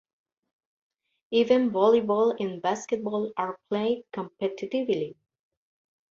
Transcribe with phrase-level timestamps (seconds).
[1.29, 5.15] Even volleyball and basketball are played competitively.